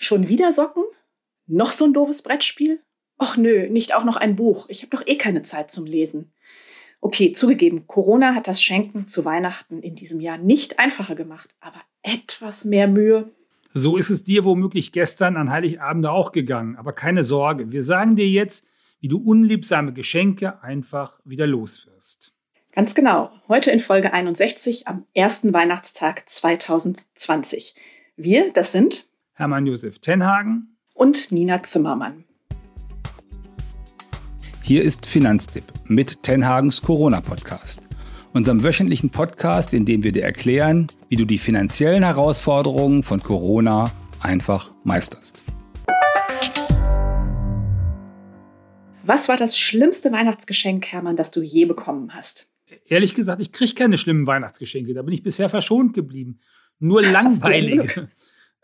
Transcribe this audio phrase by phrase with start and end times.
[0.00, 0.84] Schon wieder Socken?
[1.48, 2.80] Noch so ein doofes Brettspiel?
[3.20, 4.68] Och nö, nicht auch noch ein Buch.
[4.68, 6.32] Ich habe doch eh keine Zeit zum Lesen.
[7.00, 11.80] Okay, zugegeben, Corona hat das Schenken zu Weihnachten in diesem Jahr nicht einfacher gemacht, aber
[12.02, 13.32] etwas mehr Mühe.
[13.74, 16.76] So ist es dir womöglich gestern an Heiligabend auch gegangen.
[16.76, 18.66] Aber keine Sorge, wir sagen dir jetzt,
[19.00, 22.34] wie du unliebsame Geschenke einfach wieder loswirst.
[22.70, 23.32] Ganz genau.
[23.48, 27.74] Heute in Folge 61 am ersten Weihnachtstag 2020.
[28.16, 29.08] Wir, das sind
[29.38, 32.24] Hermann Josef Tenhagen und Nina Zimmermann.
[34.64, 37.88] Hier ist Finanztipp mit Tenhagens Corona-Podcast,
[38.32, 43.92] unserem wöchentlichen Podcast, in dem wir dir erklären, wie du die finanziellen Herausforderungen von Corona
[44.18, 45.44] einfach meisterst.
[49.04, 52.50] Was war das schlimmste Weihnachtsgeschenk, Hermann, das du je bekommen hast?
[52.86, 54.94] Ehrlich gesagt, ich kriege keine schlimmen Weihnachtsgeschenke.
[54.94, 56.40] Da bin ich bisher verschont geblieben.
[56.80, 58.08] Nur langweilige.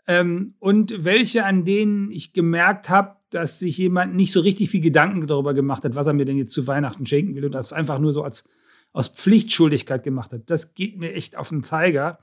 [0.07, 4.81] Ähm, und welche, an denen ich gemerkt habe, dass sich jemand nicht so richtig viel
[4.81, 7.73] Gedanken darüber gemacht hat, was er mir denn jetzt zu Weihnachten schenken will und das
[7.73, 8.47] einfach nur so als
[8.93, 10.49] aus Pflichtschuldigkeit gemacht hat.
[10.49, 12.19] Das geht mir echt auf den Zeiger.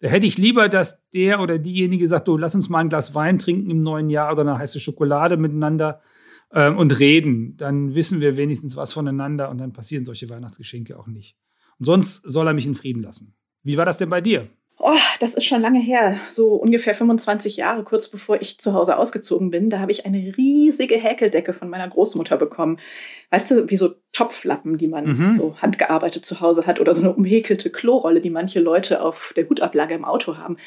[0.00, 3.14] Da hätte ich lieber, dass der oder diejenige sagt, du, lass uns mal ein Glas
[3.14, 6.00] Wein trinken im neuen Jahr oder eine heiße Schokolade miteinander
[6.50, 7.56] äh, und reden.
[7.56, 11.36] Dann wissen wir wenigstens was voneinander und dann passieren solche Weihnachtsgeschenke auch nicht.
[11.78, 13.34] Und sonst soll er mich in Frieden lassen.
[13.62, 14.48] Wie war das denn bei dir?
[14.78, 18.98] Oh, das ist schon lange her, so ungefähr 25 Jahre, kurz bevor ich zu Hause
[18.98, 19.70] ausgezogen bin.
[19.70, 22.78] Da habe ich eine riesige Häkeldecke von meiner Großmutter bekommen.
[23.30, 25.36] Weißt du, wie so Topflappen, die man mhm.
[25.36, 29.48] so handgearbeitet zu Hause hat oder so eine umhäkelte Klorolle, die manche Leute auf der
[29.48, 30.58] Hutablage im Auto haben.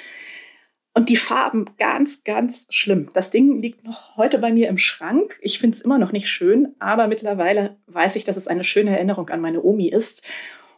[0.95, 3.11] Und die Farben ganz, ganz schlimm.
[3.13, 5.37] Das Ding liegt noch heute bei mir im Schrank.
[5.41, 8.89] Ich finde es immer noch nicht schön, aber mittlerweile weiß ich, dass es eine schöne
[8.89, 10.23] Erinnerung an meine Omi ist.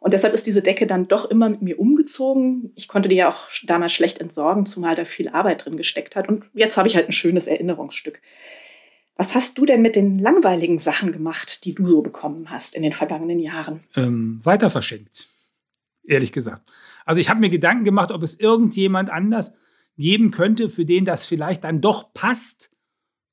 [0.01, 2.71] Und deshalb ist diese Decke dann doch immer mit mir umgezogen.
[2.75, 6.27] Ich konnte die ja auch damals schlecht entsorgen, zumal da viel Arbeit drin gesteckt hat.
[6.27, 8.19] Und jetzt habe ich halt ein schönes Erinnerungsstück.
[9.15, 12.81] Was hast du denn mit den langweiligen Sachen gemacht, die du so bekommen hast in
[12.81, 13.81] den vergangenen Jahren?
[13.95, 15.27] Ähm, weiter verschenkt,
[16.03, 16.71] ehrlich gesagt.
[17.05, 19.53] Also ich habe mir Gedanken gemacht, ob es irgendjemand anders
[19.97, 22.71] geben könnte, für den das vielleicht dann doch passt.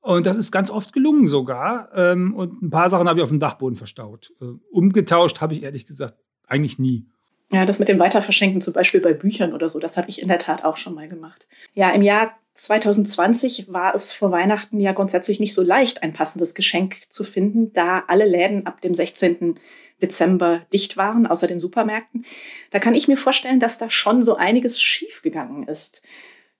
[0.00, 1.88] Und das ist ganz oft gelungen sogar.
[1.94, 4.34] Ähm, und ein paar Sachen habe ich auf dem Dachboden verstaut.
[4.42, 6.14] Äh, umgetauscht habe ich ehrlich gesagt
[6.48, 7.04] eigentlich nie.
[7.50, 10.28] Ja, das mit dem Weiterverschenken zum Beispiel bei Büchern oder so, das habe ich in
[10.28, 11.48] der Tat auch schon mal gemacht.
[11.74, 16.54] Ja, im Jahr 2020 war es vor Weihnachten ja grundsätzlich nicht so leicht, ein passendes
[16.54, 19.58] Geschenk zu finden, da alle Läden ab dem 16.
[20.02, 22.24] Dezember dicht waren, außer den Supermärkten.
[22.70, 26.02] Da kann ich mir vorstellen, dass da schon so einiges schiefgegangen ist.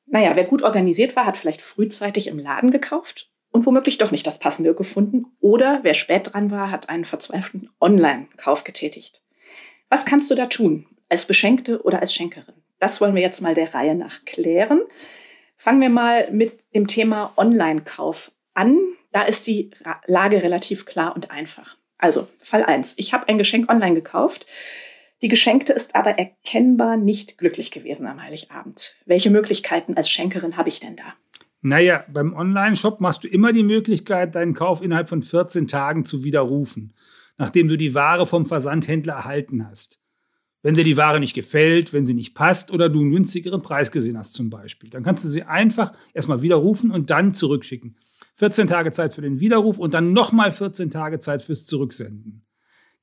[0.07, 4.27] Naja, wer gut organisiert war, hat vielleicht frühzeitig im Laden gekauft und womöglich doch nicht
[4.27, 5.27] das Passende gefunden.
[5.41, 9.21] Oder wer spät dran war, hat einen verzweifelten Online-Kauf getätigt.
[9.91, 12.55] Was kannst du da tun, als Beschenkte oder als Schenkerin?
[12.79, 14.83] Das wollen wir jetzt mal der Reihe nach klären.
[15.57, 18.79] Fangen wir mal mit dem Thema Online-Kauf an.
[19.13, 19.71] Da ist die
[20.07, 21.77] Lage relativ klar und einfach.
[21.97, 22.95] Also, Fall 1.
[22.99, 24.47] Ich habe ein Geschenk online gekauft.
[25.23, 28.95] Die Geschenkte ist aber erkennbar nicht glücklich gewesen am Heiligabend.
[29.07, 31.15] Welche Möglichkeiten als Schenkerin habe ich denn da?
[31.61, 36.23] Naja, beim Online-Shop machst du immer die Möglichkeit, deinen Kauf innerhalb von 14 Tagen zu
[36.23, 36.95] widerrufen
[37.39, 40.01] nachdem du die Ware vom Versandhändler erhalten hast.
[40.63, 43.93] Wenn dir die Ware nicht gefällt, wenn sie nicht passt oder du einen günstigeren Preis
[43.93, 47.97] gesehen hast zum Beispiel, dann kannst du sie einfach erstmal widerrufen und dann zurückschicken.
[48.35, 52.45] 14 Tage Zeit für den Widerruf und dann nochmal 14 Tage Zeit fürs Zurücksenden.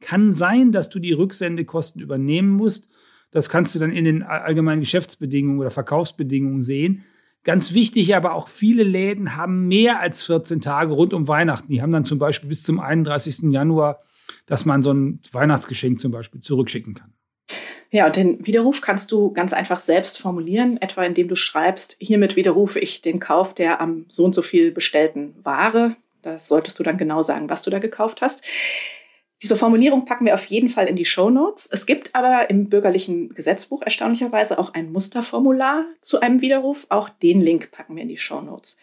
[0.01, 2.89] Kann sein, dass du die Rücksendekosten übernehmen musst.
[3.31, 7.03] Das kannst du dann in den allgemeinen Geschäftsbedingungen oder Verkaufsbedingungen sehen.
[7.43, 11.71] Ganz wichtig aber auch, viele Läden haben mehr als 14 Tage rund um Weihnachten.
[11.71, 13.51] Die haben dann zum Beispiel bis zum 31.
[13.51, 14.01] Januar
[14.45, 17.13] dass man so ein Weihnachtsgeschenk zum Beispiel zurückschicken kann.
[17.91, 22.35] Ja, und den Widerruf kannst du ganz einfach selbst formulieren, etwa indem du schreibst, hiermit
[22.35, 25.95] widerrufe ich den Kauf der am so und so viel bestellten Ware.
[26.21, 28.43] Das solltest du dann genau sagen, was du da gekauft hast.
[29.41, 31.69] Diese Formulierung packen wir auf jeden Fall in die Show Notes.
[31.71, 36.87] Es gibt aber im bürgerlichen Gesetzbuch erstaunlicherweise auch ein Musterformular zu einem Widerruf.
[36.89, 38.77] Auch den Link packen wir in die Show Notes.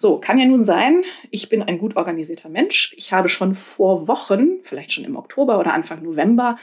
[0.00, 1.02] So, kann ja nun sein,
[1.32, 2.94] ich bin ein gut organisierter Mensch.
[2.96, 6.56] Ich habe schon vor Wochen, vielleicht schon im Oktober oder Anfang November,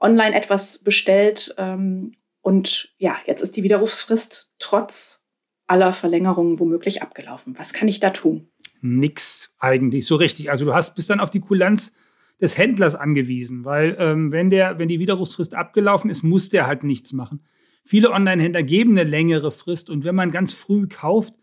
[0.00, 1.54] online etwas bestellt.
[1.58, 5.22] Ähm, und ja, jetzt ist die Widerrufsfrist trotz
[5.66, 7.58] aller Verlängerungen womöglich abgelaufen.
[7.58, 8.48] Was kann ich da tun?
[8.80, 10.50] Nix eigentlich, so richtig.
[10.50, 11.94] Also du hast bis dann auf die Kulanz
[12.40, 16.84] des Händlers angewiesen, weil ähm, wenn, der, wenn die Widerrufsfrist abgelaufen ist, muss der halt
[16.84, 17.44] nichts machen.
[17.84, 21.34] Viele Online-Händler geben eine längere Frist und wenn man ganz früh kauft,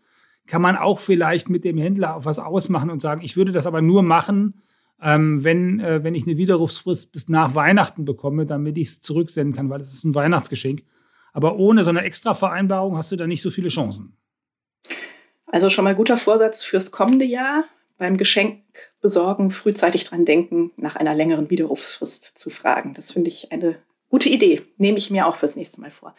[0.46, 3.82] kann man auch vielleicht mit dem Händler was ausmachen und sagen, ich würde das aber
[3.82, 4.62] nur machen,
[5.02, 9.54] ähm, wenn, äh, wenn ich eine Widerrufsfrist bis nach Weihnachten bekomme, damit ich es zurücksenden
[9.54, 10.82] kann, weil es ist ein Weihnachtsgeschenk.
[11.32, 14.16] Aber ohne so eine extra Vereinbarung hast du da nicht so viele Chancen.
[15.46, 17.64] Also schon mal guter Vorsatz fürs kommende Jahr.
[17.98, 18.62] Beim Geschenk
[19.00, 22.92] besorgen, frühzeitig dran denken, nach einer längeren Widerrufsfrist zu fragen.
[22.92, 23.76] Das finde ich eine
[24.10, 24.62] gute Idee.
[24.76, 26.14] Nehme ich mir auch fürs nächste Mal vor.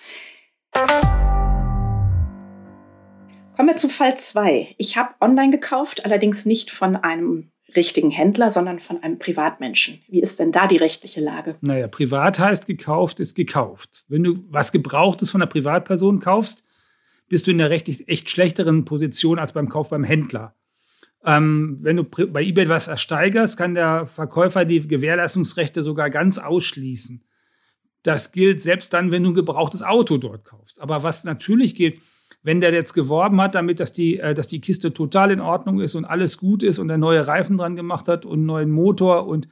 [3.58, 4.76] Kommen wir zu Fall 2.
[4.78, 10.00] Ich habe online gekauft, allerdings nicht von einem richtigen Händler, sondern von einem Privatmenschen.
[10.08, 11.56] Wie ist denn da die rechtliche Lage?
[11.62, 14.06] Naja, privat heißt gekauft ist gekauft.
[14.10, 16.66] Wenn du was Gebrauchtes von einer Privatperson kaufst,
[17.30, 20.54] bist du in einer rechtlich echt schlechteren Position als beim Kauf beim Händler.
[21.26, 27.26] Ähm, wenn du bei eBay was ersteigerst, kann der Verkäufer die Gewährleistungsrechte sogar ganz ausschließen.
[28.04, 30.80] Das gilt selbst dann, wenn du ein gebrauchtes Auto dort kaufst.
[30.80, 32.00] Aber was natürlich gilt,
[32.44, 35.80] wenn der jetzt geworben hat, damit, dass die, äh, dass die Kiste total in Ordnung
[35.80, 39.28] ist und alles gut ist und er neue Reifen dran gemacht hat und neuen Motor
[39.28, 39.48] und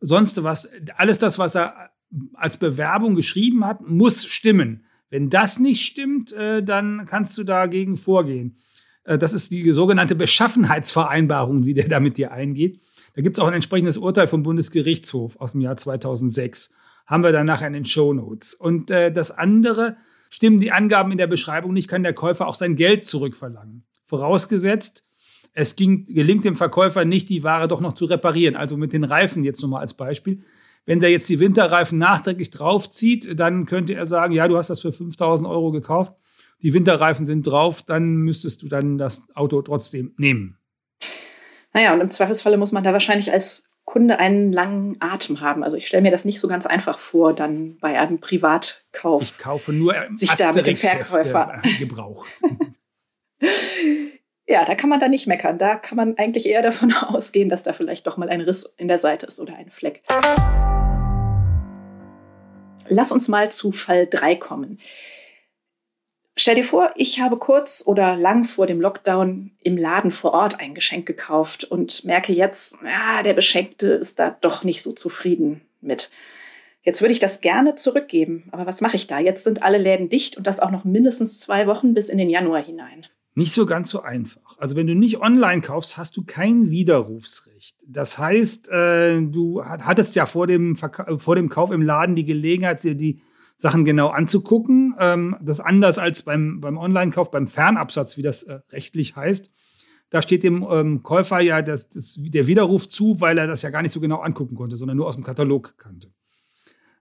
[0.00, 1.90] sonst was, alles das, was er
[2.34, 4.84] als Bewerbung geschrieben hat, muss stimmen.
[5.10, 8.56] Wenn das nicht stimmt, äh, dann kannst du dagegen vorgehen.
[9.04, 12.80] Äh, das ist die sogenannte Beschaffenheitsvereinbarung, die der da mit dir eingeht.
[13.14, 16.72] Da gibt es auch ein entsprechendes Urteil vom Bundesgerichtshof aus dem Jahr 2006.
[17.06, 18.54] Haben wir danach in den Show Notes.
[18.54, 19.96] Und äh, das andere,
[20.30, 23.84] Stimmen die Angaben in der Beschreibung nicht, kann der Käufer auch sein Geld zurückverlangen.
[24.04, 25.06] Vorausgesetzt,
[25.52, 28.56] es ging, gelingt dem Verkäufer nicht, die Ware doch noch zu reparieren.
[28.56, 30.42] Also mit den Reifen jetzt nochmal als Beispiel.
[30.86, 34.80] Wenn der jetzt die Winterreifen nachträglich draufzieht, dann könnte er sagen, ja, du hast das
[34.80, 36.14] für 5000 Euro gekauft,
[36.62, 40.56] die Winterreifen sind drauf, dann müsstest du dann das Auto trotzdem nehmen.
[41.72, 45.64] Naja, und im Zweifelsfalle muss man da wahrscheinlich als Kunde einen langen Atem haben.
[45.64, 49.22] Also ich stelle mir das nicht so ganz einfach vor, dann bei einem Privatkauf.
[49.22, 52.30] Ich kaufe nur sich da mit dem Verkäufer gebraucht.
[54.46, 55.56] ja, da kann man da nicht meckern.
[55.56, 58.88] Da kann man eigentlich eher davon ausgehen, dass da vielleicht doch mal ein Riss in
[58.88, 60.02] der Seite ist oder ein Fleck.
[62.88, 64.80] Lass uns mal zu Fall 3 kommen.
[66.40, 70.60] Stell dir vor, ich habe kurz oder lang vor dem Lockdown im Laden vor Ort
[70.60, 75.62] ein Geschenk gekauft und merke jetzt, ja, der Beschenkte ist da doch nicht so zufrieden
[75.80, 76.12] mit.
[76.84, 79.18] Jetzt würde ich das gerne zurückgeben, aber was mache ich da?
[79.18, 82.30] Jetzt sind alle Läden dicht und das auch noch mindestens zwei Wochen bis in den
[82.30, 83.06] Januar hinein.
[83.34, 84.56] Nicht so ganz so einfach.
[84.58, 87.76] Also wenn du nicht online kaufst, hast du kein Widerrufsrecht.
[87.84, 92.84] Das heißt, äh, du hattest ja vor dem, vor dem Kauf im Laden die Gelegenheit,
[92.84, 93.20] dir die
[93.58, 94.94] Sachen genau anzugucken.
[94.98, 99.50] Ähm, das anders als beim, beim Online-Kauf, beim Fernabsatz, wie das äh, rechtlich heißt.
[100.10, 103.70] Da steht dem ähm, Käufer ja das, das, der Widerruf zu, weil er das ja
[103.70, 106.08] gar nicht so genau angucken konnte, sondern nur aus dem Katalog kannte.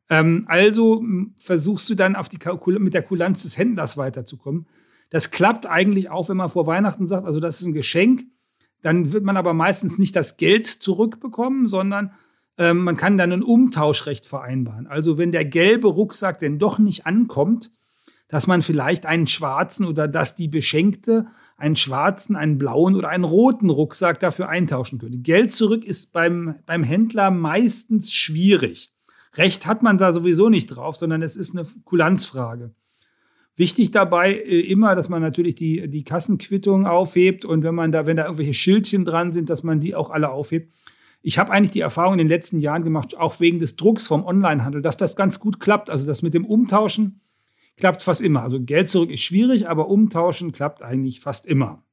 [0.09, 1.03] Ähm, also
[1.37, 2.39] versuchst du dann auf die
[2.79, 4.67] mit der Kulanz des Händlers weiterzukommen.
[5.09, 8.25] Das klappt eigentlich auch, wenn man vor Weihnachten sagt, also das ist ein Geschenk.
[8.81, 12.11] Dann wird man aber meistens nicht das Geld zurückbekommen, sondern
[12.57, 14.87] ähm, man kann dann ein Umtauschrecht vereinbaren.
[14.87, 17.71] Also wenn der gelbe Rucksack denn doch nicht ankommt,
[18.27, 23.23] dass man vielleicht einen schwarzen oder dass die Beschenkte einen schwarzen, einen blauen oder einen
[23.23, 25.17] roten Rucksack dafür eintauschen könnte.
[25.17, 28.91] Geld zurück ist beim, beim Händler meistens schwierig.
[29.35, 32.73] Recht hat man da sowieso nicht drauf, sondern es ist eine Kulanzfrage.
[33.55, 38.05] Wichtig dabei äh, immer, dass man natürlich die, die Kassenquittung aufhebt und wenn man da,
[38.05, 40.73] wenn da irgendwelche Schildchen dran sind, dass man die auch alle aufhebt.
[41.27, 44.23] Ich habe eigentlich die Erfahrung in den letzten Jahren gemacht, auch wegen des Drucks vom
[44.23, 45.89] Onlinehandel, dass das ganz gut klappt.
[45.89, 47.19] Also das mit dem Umtauschen
[47.75, 48.43] klappt fast immer.
[48.43, 51.83] Also Geld zurück ist schwierig, aber Umtauschen klappt eigentlich fast immer.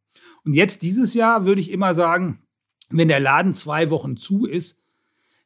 [0.45, 2.45] Und jetzt dieses Jahr würde ich immer sagen,
[2.91, 4.84] wenn der Laden zwei Wochen zu ist,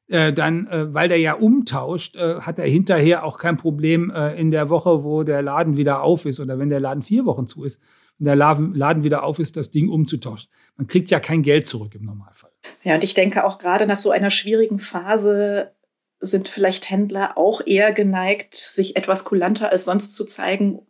[0.09, 4.35] äh, dann, äh, weil der ja umtauscht, äh, hat er hinterher auch kein Problem äh,
[4.41, 7.47] in der Woche, wo der Laden wieder auf ist oder wenn der Laden vier Wochen
[7.47, 7.81] zu ist,
[8.19, 10.50] wenn der Laden wieder auf ist, das Ding umzutauschen.
[10.77, 12.50] Man kriegt ja kein Geld zurück im Normalfall.
[12.83, 15.73] Ja, und ich denke auch gerade nach so einer schwierigen Phase
[16.21, 20.81] sind vielleicht Händler auch eher geneigt, sich etwas kulanter als sonst zu zeigen,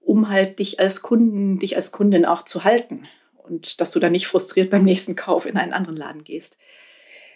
[0.00, 3.04] um halt dich als Kunden, dich als Kundin auch zu halten.
[3.36, 6.56] Und dass du dann nicht frustriert beim nächsten Kauf in einen anderen Laden gehst.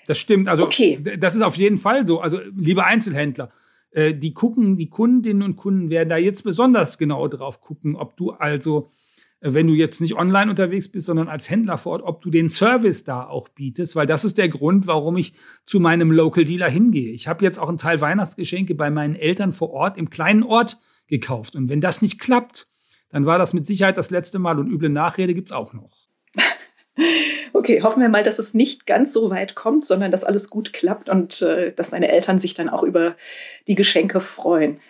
[0.07, 0.49] Das stimmt.
[0.49, 1.01] Also, okay.
[1.19, 2.21] das ist auf jeden Fall so.
[2.21, 3.51] Also, liebe Einzelhändler,
[3.91, 8.17] äh, die gucken, die Kundinnen und Kunden werden da jetzt besonders genau drauf gucken, ob
[8.17, 8.91] du also
[9.47, 12.49] wenn du jetzt nicht online unterwegs bist, sondern als Händler vor Ort, ob du den
[12.49, 15.35] Service da auch bietest, weil das ist der Grund, warum ich
[15.67, 17.13] zu meinem Local Dealer hingehe.
[17.13, 20.79] Ich habe jetzt auch einen Teil Weihnachtsgeschenke bei meinen Eltern vor Ort im kleinen Ort
[21.09, 21.55] gekauft.
[21.57, 22.69] Und wenn das nicht klappt,
[23.11, 25.93] dann war das mit Sicherheit das letzte Mal und üble Nachrede gibt es auch noch.
[27.65, 30.75] Okay, hoffen wir mal, dass es nicht ganz so weit kommt, sondern dass alles gut
[30.75, 33.17] klappt und äh, dass deine Eltern sich dann auch über
[33.67, 34.81] die Geschenke freuen.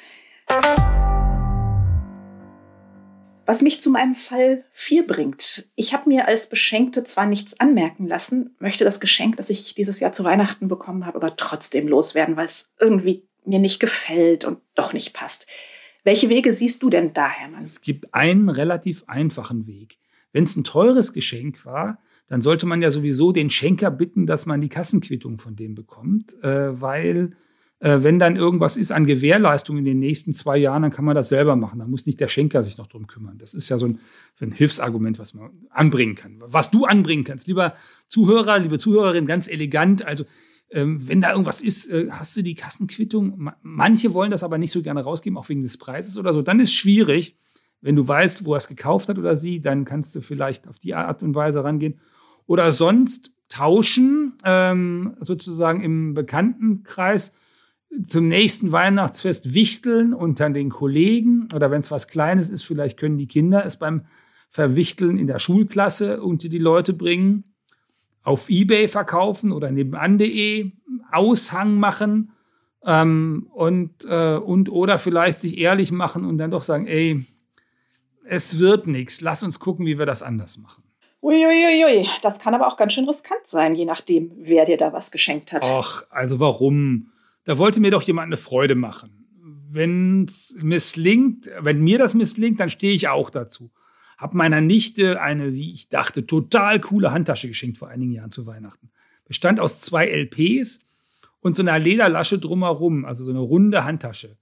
[3.46, 5.68] Was mich zu meinem Fall 4 bringt.
[5.76, 10.00] Ich habe mir als Beschenkte zwar nichts anmerken lassen, möchte das Geschenk, das ich dieses
[10.00, 14.58] Jahr zu Weihnachten bekommen habe, aber trotzdem loswerden, weil es irgendwie mir nicht gefällt und
[14.74, 15.46] doch nicht passt.
[16.02, 17.62] Welche Wege siehst du denn da, Hermann?
[17.62, 19.98] Es gibt einen relativ einfachen Weg.
[20.32, 24.46] Wenn es ein teures Geschenk war, dann sollte man ja sowieso den Schenker bitten, dass
[24.46, 27.36] man die Kassenquittung von dem bekommt, äh, weil
[27.80, 31.14] äh, wenn dann irgendwas ist an Gewährleistung in den nächsten zwei Jahren, dann kann man
[31.14, 31.80] das selber machen.
[31.80, 33.36] Da muss nicht der Schenker sich noch drum kümmern.
[33.38, 33.98] Das ist ja so ein,
[34.34, 36.42] so ein Hilfsargument, was man anbringen kann.
[36.46, 37.74] Was du anbringen kannst, lieber
[38.08, 40.06] Zuhörer, liebe Zuhörerin, ganz elegant.
[40.06, 40.24] Also
[40.70, 43.50] ähm, wenn da irgendwas ist, äh, hast du die Kassenquittung.
[43.62, 46.42] Manche wollen das aber nicht so gerne rausgeben, auch wegen des Preises oder so.
[46.42, 47.36] Dann ist schwierig.
[47.80, 50.78] Wenn du weißt, wo er es gekauft hat oder sie, dann kannst du vielleicht auf
[50.78, 52.00] die Art und Weise rangehen.
[52.46, 57.34] Oder sonst tauschen, ähm, sozusagen im Bekanntenkreis
[58.02, 63.18] zum nächsten Weihnachtsfest wichteln unter den Kollegen oder wenn es was Kleines ist, vielleicht können
[63.18, 64.06] die Kinder es beim
[64.48, 67.54] Verwichteln in der Schulklasse unter die Leute bringen,
[68.22, 70.72] auf Ebay verkaufen oder nebenan.de,
[71.12, 72.32] Aushang machen
[72.84, 77.24] ähm, und, äh, und oder vielleicht sich ehrlich machen und dann doch sagen, ey,
[78.26, 80.82] es wird nichts, lass uns gucken, wie wir das anders machen.
[81.24, 85.10] Uiuiui, das kann aber auch ganz schön riskant sein, je nachdem, wer dir da was
[85.10, 85.64] geschenkt hat.
[85.64, 87.12] Ach, also warum?
[87.44, 89.26] Da wollte mir doch jemand eine Freude machen.
[89.70, 93.72] Wenn es misslingt, wenn mir das misslingt, dann stehe ich auch dazu.
[94.18, 98.46] Hab meiner Nichte eine, wie ich dachte, total coole Handtasche geschenkt vor einigen Jahren zu
[98.46, 98.90] Weihnachten.
[99.24, 100.80] Bestand aus zwei LPs
[101.40, 104.36] und so einer Lederlasche drumherum, also so eine runde Handtasche.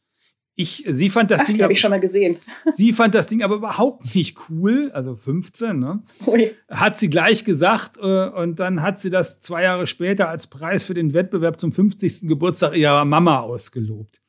[0.55, 1.63] Ich, sie fand das Ach, Ding.
[1.63, 2.37] Habe ich schon mal gesehen.
[2.71, 6.03] Sie fand das Ding aber überhaupt nicht cool, also 15, ne?
[6.27, 6.55] Ui.
[6.69, 10.85] Hat sie gleich gesagt äh, und dann hat sie das zwei Jahre später als Preis
[10.85, 12.29] für den Wettbewerb zum 50.
[12.29, 14.21] Geburtstag ihrer Mama ausgelobt.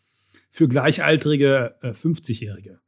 [0.50, 2.80] Für gleichaltrige äh, 50-Jährige.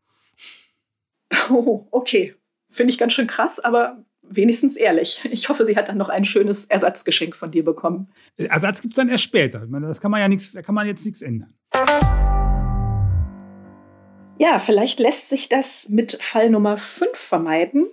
[1.50, 2.36] Oh, okay.
[2.70, 5.22] Finde ich ganz schön krass, aber wenigstens ehrlich.
[5.30, 8.10] Ich hoffe, sie hat dann noch ein schönes Ersatzgeschenk von dir bekommen.
[8.38, 9.63] Ersatz gibt es dann erst später.
[9.63, 11.54] Ich meine, das kann man ja nichts, da kann man jetzt nichts ändern.
[14.38, 17.88] Ja, vielleicht lässt sich das mit Fall Nummer 5 vermeiden,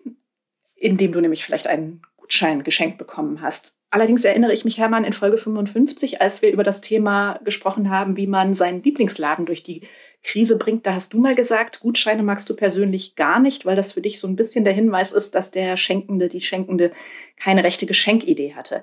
[0.75, 3.77] indem du nämlich vielleicht einen Gutschein geschenkt bekommen hast.
[3.91, 8.17] Allerdings erinnere ich mich, Hermann, in Folge 55, als wir über das Thema gesprochen haben,
[8.17, 9.83] wie man seinen Lieblingsladen durch die
[10.23, 13.93] Krise bringt, da hast du mal gesagt, Gutscheine magst du persönlich gar nicht, weil das
[13.93, 16.93] für dich so ein bisschen der Hinweis ist, dass der Schenkende, die Schenkende
[17.37, 18.83] keine rechte Geschenkidee hatte.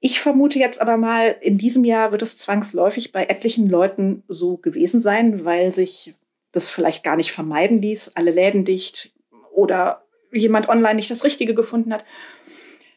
[0.00, 4.56] Ich vermute jetzt aber mal, in diesem Jahr wird es zwangsläufig bei etlichen Leuten so
[4.56, 6.14] gewesen sein, weil sich
[6.56, 9.12] das vielleicht gar nicht vermeiden ließ, alle Läden dicht
[9.54, 12.04] oder jemand online nicht das Richtige gefunden hat.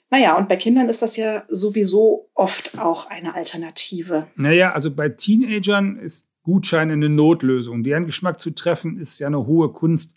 [0.10, 4.28] Naja, und bei Kindern ist das ja sowieso oft auch eine Alternative.
[4.36, 7.84] Naja, also bei Teenagern ist Gutscheine eine Notlösung.
[7.84, 10.16] Deren Geschmack zu treffen ist ja eine hohe Kunst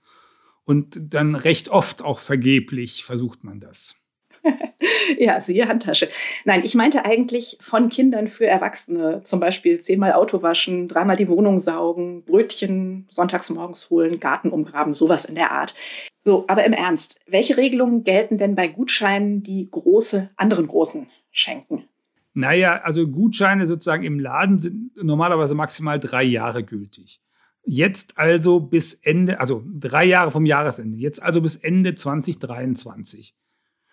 [0.64, 4.01] und dann recht oft auch vergeblich versucht man das.
[5.18, 6.08] ja, siehe Handtasche.
[6.44, 9.22] Nein, ich meinte eigentlich von Kindern für Erwachsene.
[9.24, 14.94] Zum Beispiel zehnmal Auto waschen, dreimal die Wohnung saugen, Brötchen sonntags morgens holen, Garten umgraben,
[14.94, 15.74] sowas in der Art.
[16.24, 21.84] So, aber im Ernst, welche Regelungen gelten denn bei Gutscheinen, die große anderen Großen schenken?
[22.34, 27.20] Naja, also Gutscheine sozusagen im Laden sind normalerweise maximal drei Jahre gültig.
[27.64, 33.34] Jetzt also bis Ende, also drei Jahre vom Jahresende, jetzt also bis Ende 2023.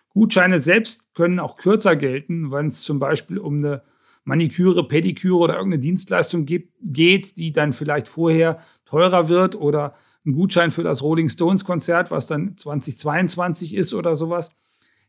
[0.10, 3.84] Gutscheine selbst können auch kürzer gelten, wenn es zum Beispiel um eine
[4.24, 10.72] Maniküre, Pediküre oder irgendeine Dienstleistung geht, die dann vielleicht vorher teurer wird oder ein Gutschein
[10.72, 14.52] für das Rolling Stones Konzert, was dann 2022 ist oder sowas.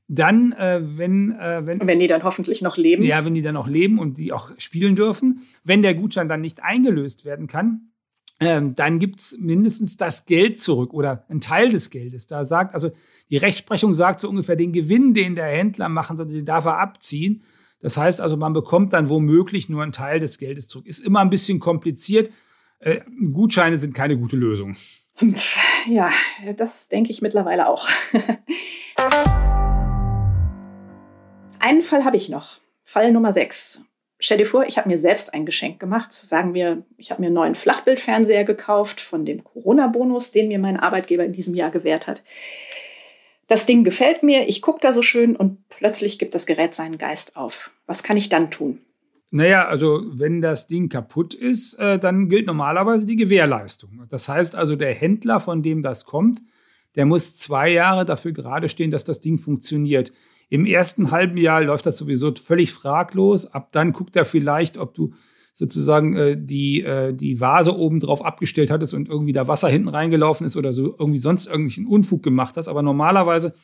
[0.08, 1.86] Dann, äh, wenn, äh, wenn.
[1.86, 3.04] Wenn die dann hoffentlich noch leben.
[3.04, 5.42] Ja, wenn die dann noch leben und die auch spielen dürfen.
[5.62, 7.89] Wenn der Gutschein dann nicht eingelöst werden kann,
[8.40, 12.26] ähm, dann gibt's mindestens das Geld zurück oder ein Teil des Geldes.
[12.26, 12.90] Da sagt, also
[13.28, 16.78] die Rechtsprechung sagt so ungefähr, den Gewinn, den der Händler machen sollte, den darf er
[16.78, 17.44] abziehen.
[17.82, 20.86] Das heißt also, man bekommt dann womöglich nur einen Teil des Geldes zurück.
[20.86, 22.30] Ist immer ein bisschen kompliziert.
[22.78, 24.76] Äh, Gutscheine sind keine gute Lösung.
[25.86, 26.10] Ja,
[26.56, 27.88] das denke ich mittlerweile auch.
[31.58, 32.58] Einen Fall habe ich noch.
[32.84, 33.82] Fall Nummer 6.
[34.22, 36.12] Stell dir vor, ich habe mir selbst ein Geschenk gemacht.
[36.12, 40.76] Sagen wir, ich habe mir einen neuen Flachbildfernseher gekauft von dem Corona-Bonus, den mir mein
[40.76, 42.22] Arbeitgeber in diesem Jahr gewährt hat.
[43.48, 46.98] Das Ding gefällt mir, ich gucke da so schön und plötzlich gibt das Gerät seinen
[46.98, 47.72] Geist auf.
[47.86, 48.78] Was kann ich dann tun?
[49.30, 54.06] Naja, also wenn das Ding kaputt ist, äh, dann gilt normalerweise die Gewährleistung.
[54.10, 56.42] Das heißt also, der Händler, von dem das kommt,
[56.96, 60.12] der muss zwei Jahre dafür gerade stehen, dass das Ding funktioniert.
[60.50, 63.46] Im ersten halben Jahr läuft das sowieso völlig fraglos.
[63.46, 65.14] Ab dann guckt er vielleicht, ob du
[65.52, 69.88] sozusagen äh, die, äh, die Vase oben drauf abgestellt hattest und irgendwie da Wasser hinten
[69.88, 72.66] reingelaufen ist oder so irgendwie sonst irgendwelchen Unfug gemacht hast.
[72.66, 73.54] Aber normalerweise,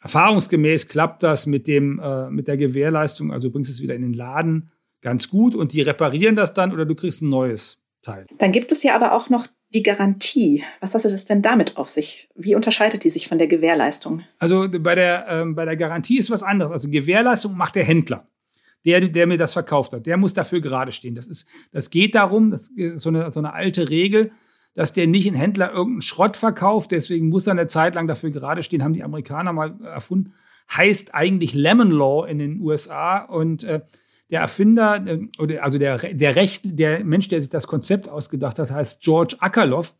[0.00, 3.32] erfahrungsgemäß, klappt das mit, dem, äh, mit der Gewährleistung.
[3.32, 6.72] Also du bringst es wieder in den Laden ganz gut und die reparieren das dann
[6.72, 8.26] oder du kriegst ein neues Teil.
[8.38, 11.88] Dann gibt es ja aber auch noch Die Garantie, was hat das denn damit auf
[11.88, 12.28] sich?
[12.34, 14.22] Wie unterscheidet die sich von der Gewährleistung?
[14.38, 16.72] Also bei der, ähm, bei der Garantie ist was anderes.
[16.72, 18.26] Also Gewährleistung macht der Händler,
[18.86, 20.06] der, der mir das verkauft hat.
[20.06, 21.14] Der muss dafür gerade stehen.
[21.14, 24.32] Das, ist, das geht darum, das ist so eine, so eine alte Regel,
[24.72, 26.92] dass der nicht ein Händler irgendeinen Schrott verkauft.
[26.92, 30.32] Deswegen muss er eine Zeit lang dafür gerade stehen, haben die Amerikaner mal erfunden.
[30.74, 33.18] Heißt eigentlich Lemon Law in den USA.
[33.18, 33.80] Und äh,
[34.30, 38.58] der Erfinder, äh, oder also der, der Recht, der Mensch, der sich das Konzept ausgedacht
[38.58, 39.94] hat, heißt George Akerlof.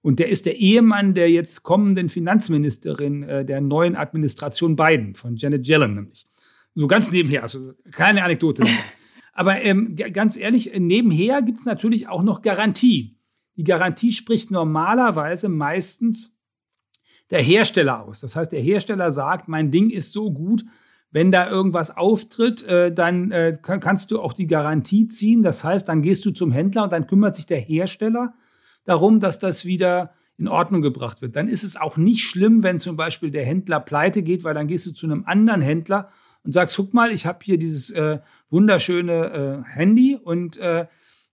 [0.00, 5.36] Und der ist der Ehemann der jetzt kommenden Finanzministerin äh, der neuen Administration Biden, von
[5.36, 6.24] Janet Yellen nämlich.
[6.74, 8.64] So ganz nebenher, also keine Anekdote.
[9.32, 13.16] Aber ähm, ganz ehrlich, nebenher gibt es natürlich auch noch Garantie.
[13.56, 16.36] Die Garantie spricht normalerweise meistens
[17.30, 18.20] der Hersteller aus.
[18.20, 20.64] Das heißt, der Hersteller sagt, mein Ding ist so gut,
[21.10, 25.42] wenn da irgendwas auftritt, äh, dann äh, kannst du auch die Garantie ziehen.
[25.42, 28.34] Das heißt, dann gehst du zum Händler und dann kümmert sich der Hersteller
[28.84, 31.34] darum, dass das wieder in Ordnung gebracht wird.
[31.34, 34.68] Dann ist es auch nicht schlimm, wenn zum Beispiel der Händler pleite geht, weil dann
[34.68, 36.10] gehst du zu einem anderen Händler
[36.44, 40.86] und sagst, guck mal, ich habe hier dieses äh, wunderschöne äh, Handy und äh,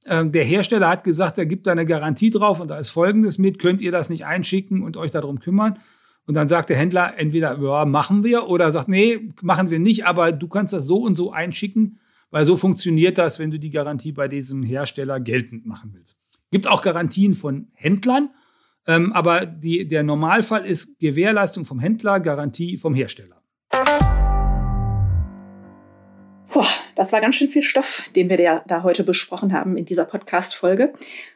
[0.05, 3.37] äh, der Hersteller hat gesagt, er gibt da eine Garantie drauf und da ist Folgendes
[3.37, 5.79] mit, könnt ihr das nicht einschicken und euch darum kümmern?
[6.27, 10.05] Und dann sagt der Händler entweder, ja, machen wir, oder sagt, nee, machen wir nicht,
[10.05, 11.99] aber du kannst das so und so einschicken,
[12.31, 16.19] weil so funktioniert das, wenn du die Garantie bei diesem Hersteller geltend machen willst.
[16.51, 18.29] Gibt auch Garantien von Händlern,
[18.87, 23.34] ähm, aber die, der Normalfall ist Gewährleistung vom Händler, Garantie vom Hersteller.
[26.95, 30.93] Das war ganz schön viel Stoff, den wir da heute besprochen haben in dieser Podcast-Folge.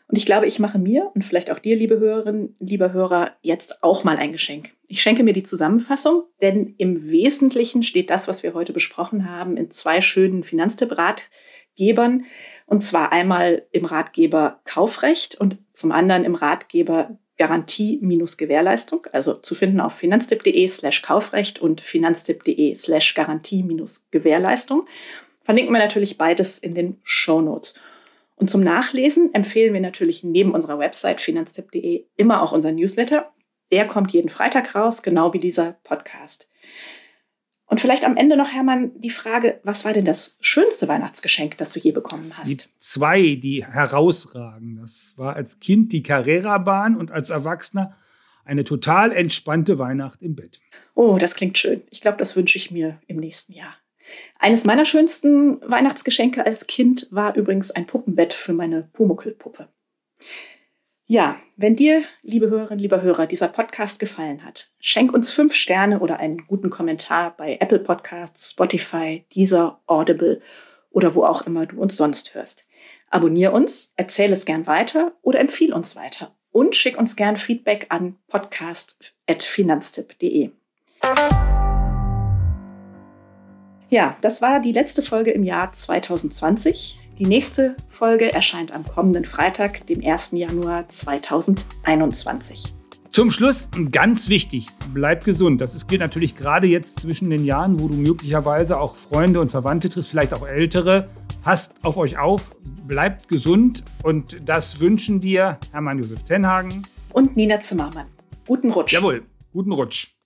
[0.08, 3.84] Und ich glaube, ich mache mir und vielleicht auch dir, liebe Hörerinnen, lieber Hörer, jetzt
[3.84, 4.72] auch mal ein Geschenk.
[4.88, 9.58] Ich schenke mir die Zusammenfassung, denn im Wesentlichen steht das, was wir heute besprochen haben,
[9.58, 12.26] in zwei schönen Finanztipp-Ratgebern.
[12.66, 19.34] Und zwar einmal im Ratgeber Kaufrecht und zum anderen im Ratgeber Garantie minus Gewährleistung, also
[19.34, 24.86] zu finden auf finanztipp.de slash Kaufrecht und finanztipp.de slash Garantie minus Gewährleistung.
[25.50, 27.74] Verlinken wir natürlich beides in den Show Notes.
[28.36, 33.34] Und zum Nachlesen empfehlen wir natürlich neben unserer Website finanztipp.de immer auch unseren Newsletter.
[33.72, 36.52] Der kommt jeden Freitag raus, genau wie dieser Podcast.
[37.66, 41.72] Und vielleicht am Ende noch, Hermann, die Frage, was war denn das schönste Weihnachtsgeschenk, das
[41.72, 42.66] du je bekommen hast?
[42.66, 44.78] Die zwei, die herausragen.
[44.80, 47.98] Das war als Kind die Carrera-Bahn und als Erwachsener
[48.46, 50.62] eine total entspannte Weihnacht im Bett.
[50.94, 51.82] Oh, das klingt schön.
[51.90, 53.74] Ich glaube, das wünsche ich mir im nächsten Jahr.
[54.38, 59.70] Eines meiner schönsten Weihnachtsgeschenke als Kind war übrigens ein Puppenbett für meine Pumuckelpuppe.
[61.12, 66.02] Ja, wenn dir, liebe Hörerinnen, lieber Hörer, dieser Podcast gefallen hat, schenk uns fünf Sterne
[66.02, 70.40] oder einen guten Kommentar bei Apple Podcasts, Spotify, Deezer, Audible
[70.92, 72.68] oder wo auch immer du uns sonst hörst.
[73.10, 77.88] Abonnier uns, erzähl es gern weiter oder empfiehl uns weiter und schick uns gern Feedback
[77.90, 80.52] an podcast.finanztipp.de.
[83.92, 87.00] Ja, das war die letzte Folge im Jahr 2020.
[87.18, 90.32] Die nächste Folge erscheint am kommenden Freitag, dem 1.
[90.34, 92.76] Januar 2021.
[93.10, 95.60] Zum Schluss ganz wichtig, bleib gesund.
[95.60, 99.90] Das gilt natürlich gerade jetzt zwischen den Jahren, wo du möglicherweise auch Freunde und Verwandte
[99.90, 101.10] triffst, vielleicht auch Ältere.
[101.42, 102.52] Passt auf euch auf,
[102.86, 108.06] bleibt gesund und das wünschen dir Hermann Josef Tenhagen und Nina Zimmermann.
[108.46, 108.94] Guten Rutsch.
[108.94, 110.19] Jawohl, guten Rutsch.